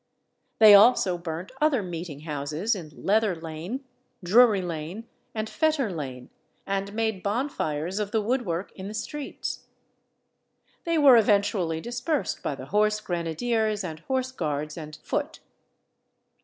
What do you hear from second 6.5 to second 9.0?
and made bonfires of the woodwork in the